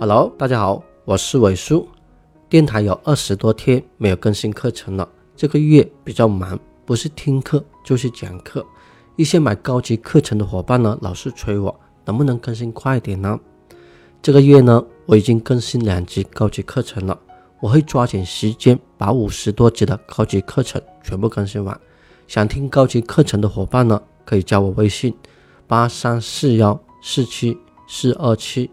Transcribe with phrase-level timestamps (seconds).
[0.00, 1.88] Hello，大家好，我是伟叔。
[2.48, 6.56] 电台有二十多天没有更新课程了，这个月比较忙，
[6.86, 8.64] 不是听课就是讲课。
[9.16, 11.74] 一些买高级课程的伙伴呢，老是催我
[12.04, 13.36] 能不能更新快一点呢？
[14.22, 17.18] 这个月呢，我已经更新两集高级课程了，
[17.58, 21.78] 我会抓紧时间把五十多集的高级课程全部更新完。
[22.28, 25.12] 想听高级课程的伙伴呢，可以加我微信：
[25.66, 27.58] 八三四幺四七
[27.88, 28.70] 四二七。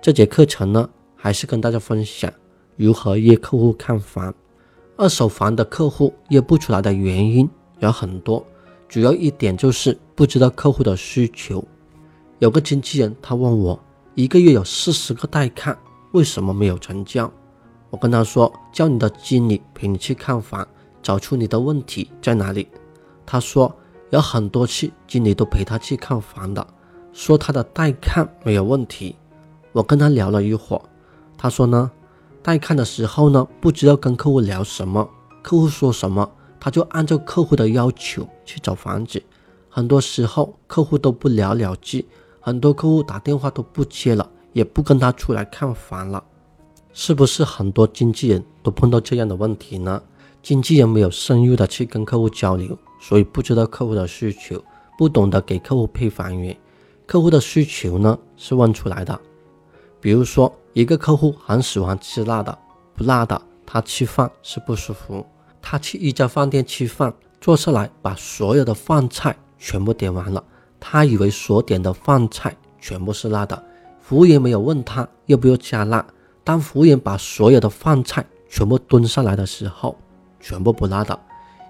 [0.00, 2.32] 这节课程呢，还是跟大家分享
[2.76, 4.32] 如何约客户看房。
[4.96, 7.48] 二手房的客户约不出来的原因
[7.80, 8.44] 有很多，
[8.88, 11.64] 主要一点就是不知道客户的需求。
[12.38, 13.78] 有个经纪人他问我，
[14.14, 15.76] 一个月有四十个带看，
[16.12, 17.30] 为什么没有成交？
[17.90, 20.66] 我跟他说，叫你的经理陪你去看房，
[21.02, 22.68] 找出你的问题在哪里。
[23.26, 23.74] 他说
[24.10, 26.64] 有很多次经理都陪他去看房的，
[27.12, 29.16] 说他的带看没有问题。
[29.72, 30.82] 我跟他聊了一会儿，
[31.36, 31.90] 他说呢，
[32.42, 35.08] 带看的时候呢，不知道跟客户聊什么，
[35.42, 39.22] 客户说什么，他就按照客户的要求去找房子。
[39.68, 42.04] 很多时候客户都不了了之，
[42.40, 46.24] 很多客户打电话都不接了，也不跟他出来看房了。
[46.92, 50.02] 是不是很多经纪人都碰到这样的问题呢？
[50.42, 54.60] 经纪人没有深入的去跟客户交流，所以不知道客户的需求，
[54.96, 56.56] 不懂得给客户配房源。
[57.06, 59.20] 客户的需求呢是问出来的。
[60.00, 62.56] 比如说，一个客户很喜欢吃辣的，
[62.94, 65.24] 不辣的他吃饭是不舒服。
[65.60, 70.42] 他去一家饭店吃饭，坐下来把所有的饭菜全部点完了，
[70.78, 73.60] 他以为所点的饭菜全部是辣的，
[74.00, 76.06] 服务员没有问他要不要加辣。
[76.44, 79.96] 当服务员把所有的饭菜全部端上来的时候，
[80.40, 81.18] 全部不辣的，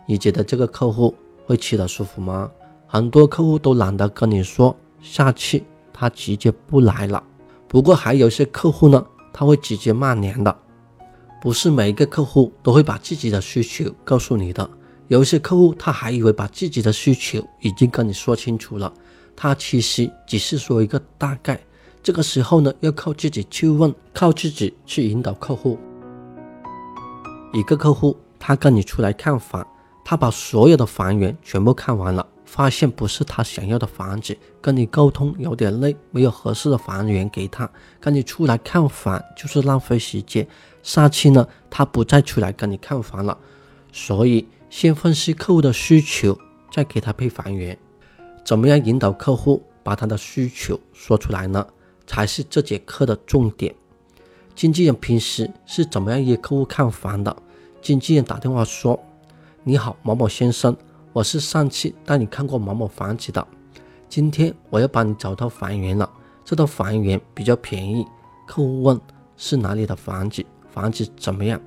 [0.07, 1.15] 你觉得这个客户
[1.47, 2.51] 会吃得舒服吗？
[2.87, 5.61] 很多客户都懒得跟你说，下次
[5.93, 7.23] 他直接不来了。
[7.69, 10.57] 不过还有一些客户呢，他会直接骂娘的。
[11.41, 14.69] 不是每一个客户都会把自己的需求告诉你的，
[15.07, 18.93] 有一些客户他还以为把自己的需求已经跟你说清楚了，
[19.37, 21.61] 他其实只是说一个大概。
[22.03, 25.79] 这个时候呢，要靠自己去问，靠自己去引导客户。
[27.53, 29.67] 一个客户他跟你出来看房，
[30.05, 32.27] 他把所有的房源全部看完了。
[32.51, 37.71] 发现不是他想要的房子，跟你沟通有点累，没有合适的房源给他，
[38.01, 40.49] 跟你出来看房就是浪费时间。
[40.83, 43.37] 下期呢，他不再出来跟你看房了。
[43.93, 46.39] 所以先分析客户的需求，
[46.73, 47.79] 再给他配房源。
[48.43, 51.67] 怎么样引导客户把他的需求说出来呢？
[52.07, 53.75] 才是这节课的重点。
[54.55, 57.37] 经纪人平时是怎么样约客户看房的？
[57.83, 58.99] 经纪人打电话说
[59.63, 60.75] ：“你好，某某先生。”
[61.19, 63.45] 我是上次带你看过某某房子的，
[64.09, 66.09] 今天我要帮你找到房源了。
[66.45, 68.07] 这套房源比较便宜。
[68.47, 69.01] 客户问
[69.37, 71.61] 是哪里的房子，房子怎么样？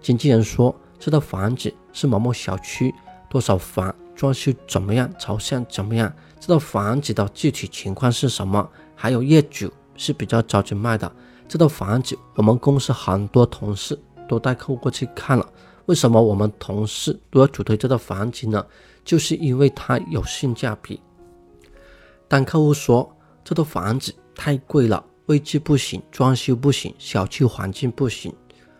[0.00, 2.92] 经纪人说这套房子是某某小区，
[3.30, 6.12] 多少房，装修怎么样，朝向怎么样？
[6.40, 8.68] 这套房子的具体情况是什么？
[8.96, 11.08] 还有业主是比较着急卖的。
[11.46, 13.96] 这套房子我们公司很多同事
[14.28, 15.48] 都带客户过去看了。
[15.86, 18.64] 为什么我们同事都要主推这套房子呢？
[19.04, 21.00] 就是因为它有性价比。
[22.28, 28.32] 当客户说这套房子太贵了，位置不行，装修不行，小区环境不行，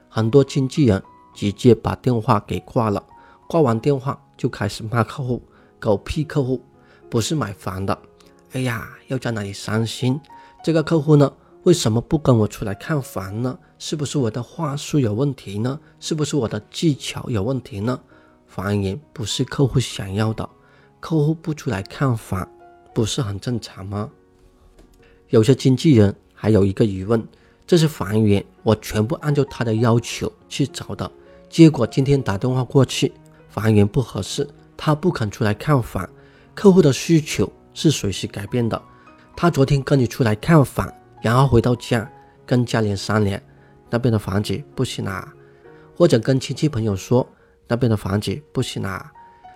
[0.08, 1.02] 很多经纪人
[1.34, 3.04] 直接把电话给挂了。
[3.48, 5.42] 挂完电话就开始骂客户
[5.78, 6.62] ：“狗屁客户，
[7.10, 7.98] 不是买房的。”
[8.52, 10.18] 哎呀，又在那里伤心。
[10.62, 11.32] 这个客户呢？
[11.64, 13.56] 为什么不跟我出来看房呢？
[13.78, 15.78] 是不是我的话术有问题呢？
[16.00, 18.00] 是不是我的技巧有问题呢？
[18.48, 20.48] 房源不是客户想要的，
[20.98, 22.48] 客户不出来看房，
[22.92, 24.10] 不是很正常吗？
[25.28, 27.24] 有些经纪人还有一个疑问：
[27.64, 31.08] 这些房源我全部按照他的要求去找的，
[31.48, 33.12] 结果今天打电话过去，
[33.48, 36.08] 房源不合适，他不肯出来看房。
[36.54, 38.82] 客户的需求是随时改变的，
[39.36, 40.92] 他昨天跟你出来看房。
[41.22, 42.10] 然后回到家
[42.44, 43.40] 跟家人商量，
[43.88, 45.32] 那边的房子不行啊，
[45.96, 47.26] 或者跟亲戚朋友说
[47.68, 49.10] 那边的房子不行啊。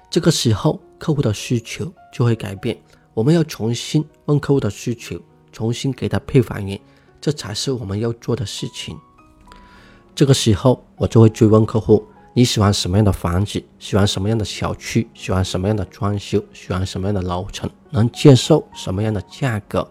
[0.09, 2.81] 这个时候客户的需求就会改变，
[3.13, 5.21] 我们要重新问客户的需求，
[5.51, 6.81] 重新给他配房源，
[7.21, 8.97] 这才是我们要做的事情。
[10.15, 13.61] 这个时候我就会追问客户：你喜欢什么样的房子？
[13.81, 15.09] 喜欢什么样的小区？
[15.13, 16.41] 喜欢什么样的装修？
[16.53, 17.69] 喜欢什么样的楼层？
[17.91, 19.91] 能接受什么样的价格？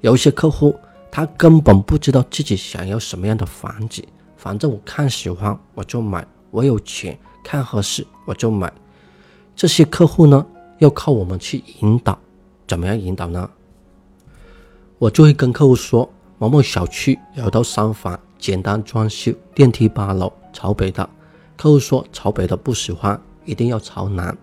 [0.00, 0.78] 有一些客户。
[1.10, 4.04] 他根本不知道自己想要什么样的房子，
[4.36, 8.72] 反正我看喜欢我就买，我有钱看合适我就买。
[9.56, 10.46] 这些客户呢，
[10.78, 12.18] 要靠我们去引导，
[12.66, 13.50] 怎么样引导呢？
[14.98, 16.08] 我就会跟客户说，
[16.38, 21.08] 某某小区有套三房，简单装修，电梯八楼，朝北的。
[21.56, 24.36] 客户说朝北的不喜欢，一定要朝南。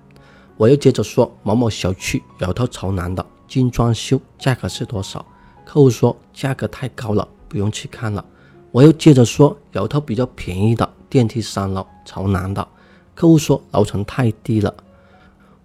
[0.58, 5.26] 我又接着说某某小区有套朝南的，精装修，价格是多少？
[5.66, 8.24] 客户说价格太高了，不用去看了。
[8.72, 12.66] 我又接着说有一套比较便宜的，电梯三楼，朝南的。
[13.14, 14.74] 客户说楼层太低了。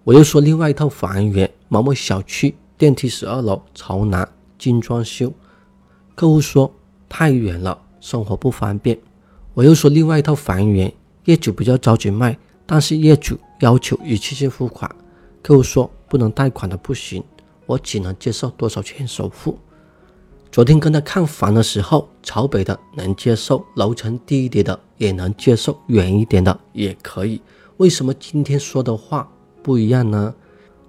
[0.03, 4.27] 我又说另外一套房源，某某小区电梯十二楼，朝南，
[4.57, 5.31] 精装修。
[6.15, 6.73] 客户说
[7.07, 8.97] 太远了，生活不方便。
[9.53, 10.91] 我又说另外一套房源。
[11.25, 14.89] 业主比较着急卖，但是业主要求一次性付款，
[15.43, 17.23] 客户说不能贷款的不行，
[17.67, 19.59] 我只能接受多少钱首付。
[20.51, 27.41] 昨天跟他看房的时候，朝北的能接受，楼层低一点的也能接受，远一点的也可以。
[27.77, 29.31] 为什么今天说的话
[29.63, 30.35] 不一样呢？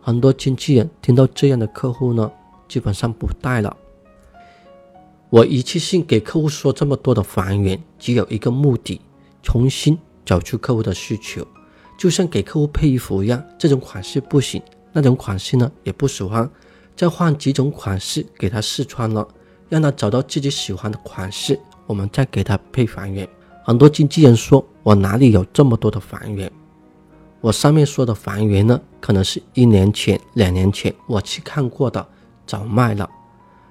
[0.01, 2.29] 很多经纪人听到这样的客户呢，
[2.67, 3.77] 基本上不带了。
[5.31, 9.01] 我一次性给客户说这么多的房源，只有一个目的，
[9.43, 9.97] 重新。
[10.25, 11.45] 找出客户的需求，
[11.99, 14.63] 就像给客户配衣服一样，这种款式不行，
[14.93, 16.49] 那种款式呢也不喜欢，
[16.97, 19.27] 再换几种款式给他试穿了，
[19.73, 23.27] 让他找到自己喜欢的款式，我们再给他配房源。
[23.65, 26.53] 很多经纪人说我哪里有这么多的房源？
[27.41, 32.07] 我上面说的房源呢，可能是一年前、两年前我去看过的，
[32.47, 33.09] 早卖了。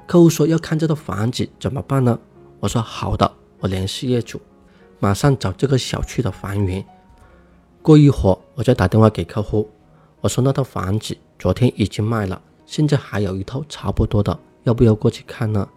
[0.07, 2.18] 客户说要看这套房子怎么办呢？
[2.59, 4.42] 我说好的，我联系业主。
[5.00, 6.83] 马上找这个小区的房源。
[7.83, 9.69] 过一会儿，我再打电话给客户，
[10.21, 15.69] 我说那套房子昨天已经卖了，现在还有一套差不多的，要不要过去看呢？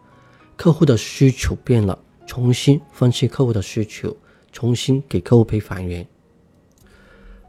[0.57, 4.17] 客户的需求变了，重新分析客户的需求，
[4.53, 6.07] 重新给客户配房源。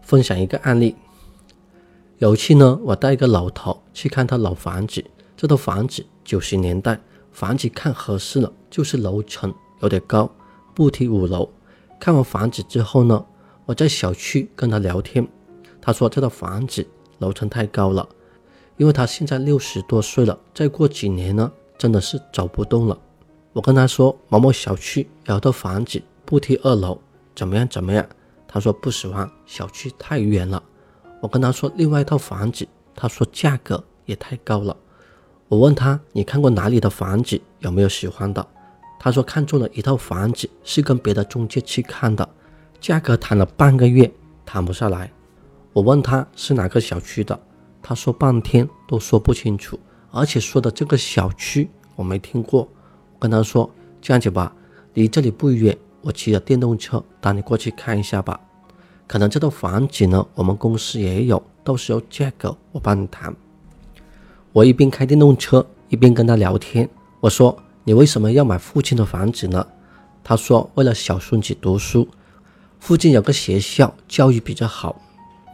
[0.02, 0.96] 分享一个案例，
[2.18, 5.04] 有一次呢，我带一个老头去看他老房子，
[5.38, 7.00] 这套房子九十年代，
[7.32, 10.30] 房子看合适了，就是楼层有点高，
[10.74, 11.50] 不梯五楼。
[12.00, 13.26] 看完房子之后呢，
[13.66, 15.28] 我在小区跟他聊天，
[15.82, 16.86] 他说这套房子
[17.20, 18.08] 楼层太高了，
[18.78, 22.98] 因为他现在六十多岁了，再过几年呢，真的是走不动了。
[23.54, 27.00] 我跟他说某某小区有套房子不梯二楼，
[27.36, 28.06] 怎么样怎么样？
[28.48, 30.62] 他说不喜欢，小区太远了。
[31.22, 34.76] 我跟他说另外一套房子，他说价格也太高了。
[35.48, 38.46] 我问他你看过哪里的房子，有没有喜欢的？
[39.00, 42.28] 他说看中了一套房子，是跟别的中介去看的，
[42.82, 44.12] 价格谈了半个月
[44.46, 45.12] 谈不下来。
[45.74, 47.40] 我问他是哪个小区的，
[47.82, 49.80] 他说半天都说不清楚，
[50.16, 52.62] 而且说的这个小区我没听过。
[52.62, 53.70] 我跟他说
[54.02, 54.56] 这样子吧，
[54.94, 58.40] 离这里不远，我骑着电动车带你过去看一下吧。
[59.06, 63.36] 可能这套房子呢，我们公司也有，到时候价格我帮你谈。
[64.54, 66.90] 我一边开电动车一边跟他聊天，
[67.20, 67.56] 我说。
[67.88, 69.64] 你为什么要买附近的房子呢？
[70.24, 72.08] 他说为了小孙子读书，
[72.80, 75.00] 附近有个学校，教育比较好。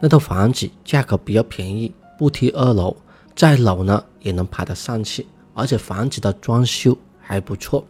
[0.00, 2.96] 那套房子价格比较便宜，不梯二楼，
[3.34, 7.84] 再老呢也能爬得上去，而且房子的装修还不错。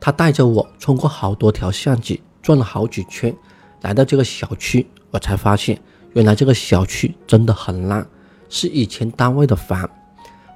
[0.00, 3.34] 他带着我穿过好多条巷子，转了好几圈，
[3.82, 5.80] 来到这个小区，我才发现
[6.14, 8.06] 原来这个小区真的很烂，
[8.48, 9.88] 是以前单位的房，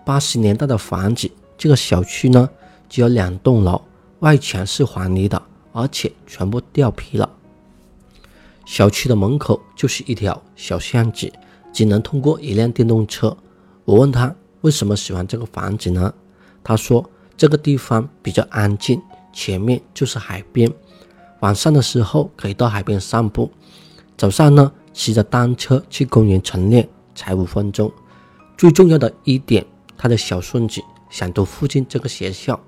[0.04, 1.30] 八十年代的房子。
[1.58, 2.48] 这个小区呢？
[2.88, 3.82] 只有两栋楼，
[4.20, 7.28] 外墙是黄泥的，而且全部掉皮了。
[8.64, 11.32] 小区的门口就是一条小巷子，
[11.72, 13.36] 只能通过一辆电动车。
[13.86, 16.12] 我问他为什么喜欢这个房子呢？
[16.64, 19.00] 他说这个地方比较安静，
[19.32, 20.68] 前面就是海边，
[21.38, 23.48] 晚上的时候可以到海边散步。
[24.16, 27.90] 早上呢，骑着单车去公园晨练，才五分钟。
[28.58, 29.64] 最重要的一点，
[29.96, 32.58] 他的小孙子想读附近这个学校。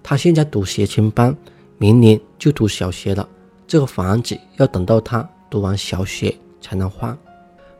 [0.00, 1.36] 他现在读学前班，
[1.76, 3.28] 明年就读小学了。
[3.66, 7.18] 这个房子要等到他读完小学才能换。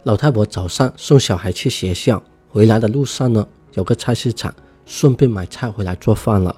[0.02, 2.20] 老太婆早上送小孩去学校，
[2.58, 4.52] 回来的路上呢，有个菜市场，
[4.84, 6.52] 顺便买菜回来做饭了。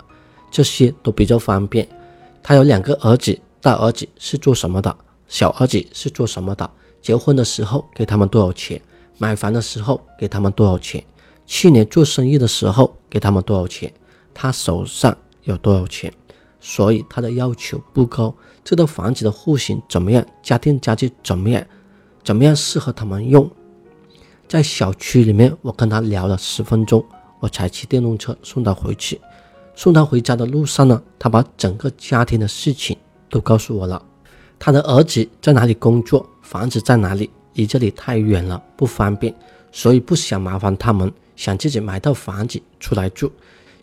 [0.51, 1.87] 这些都比较方便。
[2.43, 4.97] 他有两个儿子，大儿子是做什么的？
[5.29, 6.71] 小儿子是做什么的？
[7.03, 8.81] 结婚的时候给他们多少钱？
[9.19, 11.05] 买房的时候给他们多少钱？
[11.45, 13.93] 去年做生意的时候给他们多少钱？
[14.33, 15.15] 他手上。
[15.45, 16.11] 有多少钱？
[16.61, 18.35] 所以他的要求不高。
[18.65, 20.25] 这套房子的户型怎么样？
[20.43, 21.63] 家电家具怎么样？
[22.25, 23.51] 怎么样适合他们用？
[24.51, 27.05] 在小区里面，我跟他聊了十分钟，
[27.39, 29.21] 我才骑电动车送他回去。
[29.77, 32.97] 送他回家的路上呢，他把整个家庭的事情
[33.29, 34.05] 都告诉我了。
[34.59, 36.29] 他的儿子在哪里工作？
[36.43, 37.31] 房子在哪里？
[37.53, 39.33] 离这里太远了，不方便，
[39.71, 43.31] 所以不想麻烦他们，想自己买套房子出来住。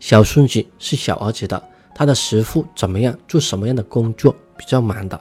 [0.02, 1.64] 小孙子是小儿子的，
[1.96, 5.18] 他的媳妇怎么样，做什么样的工作比较忙的，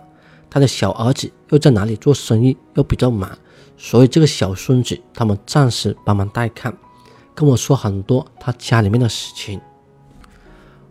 [0.50, 3.30] 他的小儿子又在哪里做生意又比较忙，
[3.76, 6.76] 所以这个小孙子他们暂时帮忙代看，
[7.34, 9.60] 跟我说很多他家里面的事情。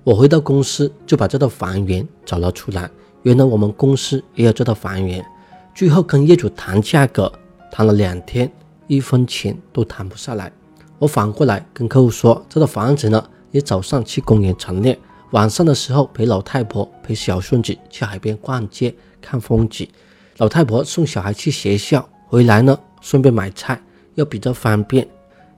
[0.04, 2.90] 我回到公司就把这套房源找了出来，
[3.24, 5.26] 原来我们公司也有这套房源，
[5.74, 7.32] 最后跟业主谈价格，
[7.72, 8.52] 谈了两天，
[8.86, 10.52] 一分钱都谈不下来。
[11.00, 14.96] 我反过来跟客户说，这套房子呢，你早上去公园晨练，
[15.32, 19.90] 晚上的时候陪老太婆陪小孙子去海边逛街看风景，
[20.38, 23.82] 老太婆送小孩去学校，回来呢顺便买菜，
[24.16, 25.08] 又比较方便。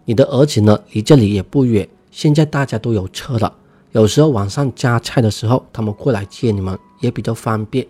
[0.05, 3.51] 你的儿子呢离这里也不远，现在大家都有车了。
[3.93, 7.88] 有时候晚上加菜的时候，他们过来接你们也比较方便。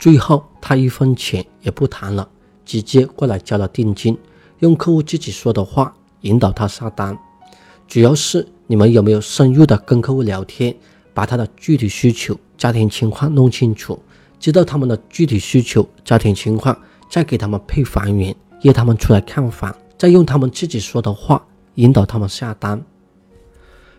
[0.00, 2.26] 最后他一分钱也不谈了，
[2.64, 4.16] 直接过来交了定金，
[4.60, 7.14] 用客户自己说的话引导他下单。
[7.86, 10.74] 主要是你们有没有深入的跟客户聊天，
[11.12, 14.02] 把他的具体需求、家庭情况弄清楚，
[14.40, 16.74] 知道他们的具体需求、家庭情况，
[17.12, 22.82] 再给他们配房源，约他们出来看房，再用他们自己说的话引导他们下单。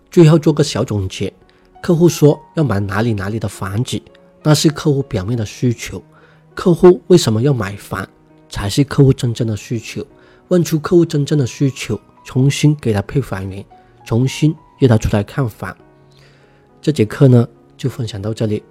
[0.10, 1.32] 最后做个小总结，
[1.79, 4.01] 客户说要买哪里哪里的房子，
[4.41, 6.00] 那是客户表面的需求；
[6.55, 8.03] 客户为什么要买房，
[8.50, 10.03] 才是客户真正的需求。
[10.48, 13.63] 问出客户真正的需求，重新给他配房源，
[14.03, 15.77] 重新约他出来看房。
[16.82, 18.63] 这节课呢就分享到这里。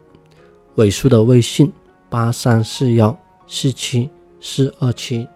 [0.74, 1.72] 伟叔的微信：
[2.10, 4.10] 八三四幺四七
[4.42, 5.28] 四二七。